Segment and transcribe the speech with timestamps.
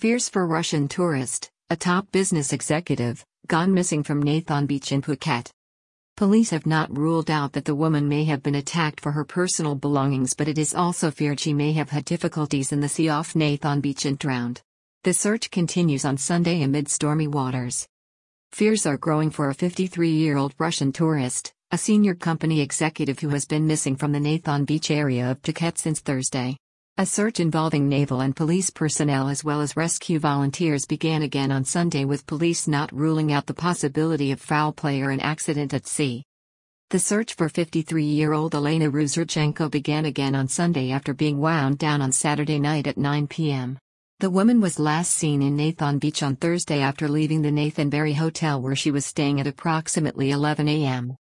[0.00, 5.50] Fears for Russian tourist, a top business executive, gone missing from Naithon Beach in Phuket.
[6.16, 9.74] Police have not ruled out that the woman may have been attacked for her personal
[9.74, 13.34] belongings, but it is also feared she may have had difficulties in the sea off
[13.34, 14.62] Naithon Beach and drowned.
[15.04, 17.86] The search continues on Sunday amid stormy waters.
[18.52, 23.28] Fears are growing for a 53 year old Russian tourist, a senior company executive who
[23.28, 26.56] has been missing from the Naithon Beach area of Phuket since Thursday.
[27.00, 31.64] A search involving naval and police personnel as well as rescue volunteers began again on
[31.64, 35.86] Sunday with police not ruling out the possibility of foul play or an accident at
[35.86, 36.24] sea.
[36.90, 41.78] The search for 53 year old Elena Rusradchenko began again on Sunday after being wound
[41.78, 43.78] down on Saturday night at 9 p.m.
[44.18, 48.60] The woman was last seen in Naithon Beach on Thursday after leaving the Naithonburi Hotel
[48.60, 51.16] where she was staying at approximately 11 a.m.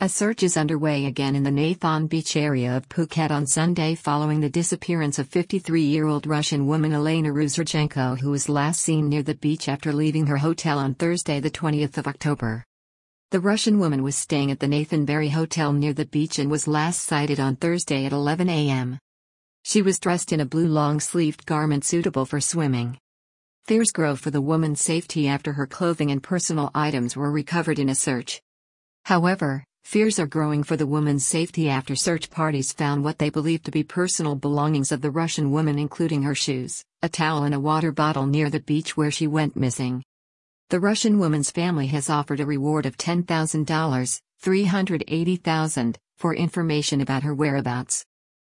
[0.00, 4.38] A search is underway again in the Naithon Beach area of Phuket on Sunday following
[4.38, 9.24] the disappearance of 53 year old Russian woman Elena Rusradchenko, who was last seen near
[9.24, 12.64] the beach after leaving her hotel on Thursday, the 20th of October.
[13.32, 17.00] The Russian woman was staying at the Naithonburi Hotel near the beach and was last
[17.00, 19.00] sighted on Thursday at 11 a.m.
[19.64, 22.98] She was dressed in a blue long sleeved garment suitable for swimming.
[23.66, 27.88] Fears grow for the woman's safety after her clothing and personal items were recovered in
[27.88, 28.40] a search.
[29.04, 33.62] However, Fears are growing for the woman's safety after search parties found what they believe
[33.62, 37.58] to be personal belongings of the Russian woman, including her shoes, a towel, and a
[37.58, 40.04] water bottle near the beach where she went missing.
[40.68, 47.34] The Russian woman's family has offered a reward of $10,000, 380,000, for information about her
[47.34, 48.04] whereabouts.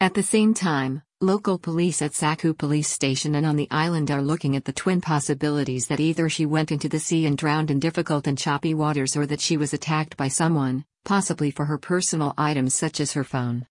[0.00, 4.22] At the same time, local police at Sakhu police station and on the island are
[4.22, 7.78] looking at the twin possibilities that either she went into the sea and drowned in
[7.78, 12.32] difficult and choppy waters or that she was attacked by someone, possibly for her personal
[12.38, 13.66] items such as her phone.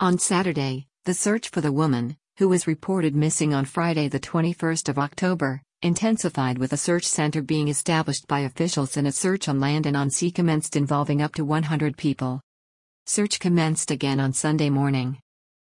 [0.00, 4.88] On Saturday, the search for the woman, who was reported missing on Friday the 21st
[4.88, 9.60] of October, intensified with a search center being established by officials and a search on
[9.60, 12.40] land and on sea commenced involving up to 100 people.
[13.04, 15.18] Search commenced again on Sunday morning.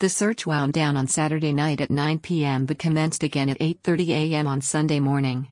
[0.00, 2.64] The search wound down on Saturday night at 9 p.m.
[2.64, 4.46] but commenced again at 8:30 a.m.
[4.46, 5.48] on Sunday morning.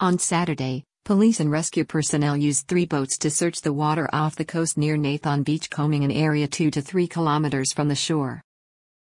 [0.00, 4.44] On Saturday, Police and rescue personnel used three boats to search the water off the
[4.46, 8.40] coast near Naithon Beach, combing an area 2 to 3 kilometers from the shore.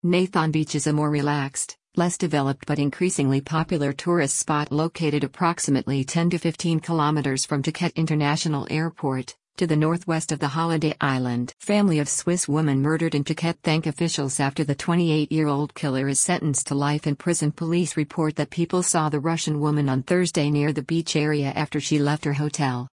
[0.03, 6.05] Naithon Beach is a more relaxed, less developed but increasingly popular tourist spot located approximately
[6.05, 11.53] 10 to 15 kilometers from Phuket International Airport to the northwest of the holiday island.
[11.61, 16.75] Family of Swiss woman murdered in thank officials after the 28-year-old killer is sentenced to
[16.75, 17.53] life in prison.
[17.53, 21.79] Police report that people saw the Russian woman on Thursday near the beach area after
[21.79, 22.89] she left her hotel.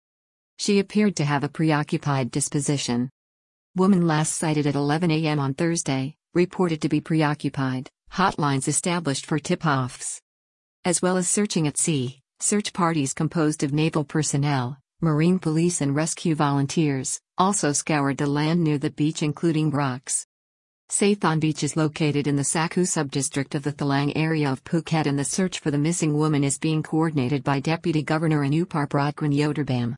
[0.57, 3.11] She appeared to have a preoccupied disposition.
[3.75, 5.39] Woman last sighted at 11 a.m.
[5.39, 10.19] on Thursday, reported to be preoccupied, hotlines established for tip-offs.
[10.83, 15.93] As well as searching at sea, search parties composed of naval personnel, Marine police and
[15.93, 20.25] rescue volunteers also scoured the land near the beach, including rocks.
[20.89, 25.19] Sathon Beach is located in the Sakhu subdistrict of the Thalang area of Phuket, and
[25.19, 29.95] the search for the missing woman is being coordinated by Deputy Governor Anupar Brodkran Yoderbam.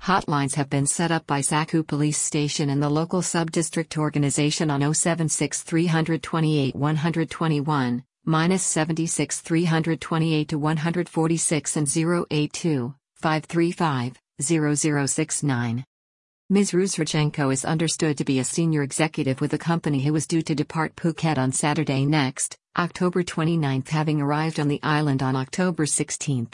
[0.00, 4.94] Hotlines have been set up by Sakhu Police Station and the local subdistrict organization on
[4.94, 15.84] 076 328 121, minus 76 328 to 146 and 082 535 0069.
[16.50, 16.72] Ms.
[16.72, 20.56] Rusradchenko is understood to be a senior executive with the company who was due to
[20.56, 26.50] depart Phuket on Saturday next, October 29, having arrived on the island on October 16.